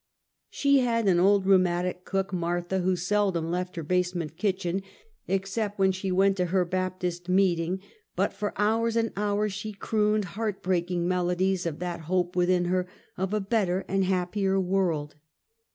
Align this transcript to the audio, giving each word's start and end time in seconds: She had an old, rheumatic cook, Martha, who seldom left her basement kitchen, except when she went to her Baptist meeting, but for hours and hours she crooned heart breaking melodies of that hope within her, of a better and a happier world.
She 0.49 0.79
had 0.79 1.07
an 1.07 1.19
old, 1.19 1.45
rheumatic 1.45 2.05
cook, 2.05 2.33
Martha, 2.33 2.79
who 2.79 2.95
seldom 2.95 3.51
left 3.51 3.75
her 3.75 3.83
basement 3.83 4.35
kitchen, 4.35 4.81
except 5.27 5.77
when 5.77 5.91
she 5.91 6.11
went 6.11 6.37
to 6.37 6.45
her 6.47 6.65
Baptist 6.65 7.29
meeting, 7.29 7.79
but 8.15 8.33
for 8.33 8.51
hours 8.57 8.95
and 8.95 9.11
hours 9.15 9.53
she 9.53 9.73
crooned 9.73 10.25
heart 10.33 10.63
breaking 10.63 11.07
melodies 11.07 11.67
of 11.67 11.77
that 11.77 11.99
hope 11.99 12.35
within 12.35 12.65
her, 12.65 12.87
of 13.15 13.31
a 13.31 13.39
better 13.39 13.85
and 13.87 14.01
a 14.01 14.05
happier 14.07 14.59
world. 14.59 15.17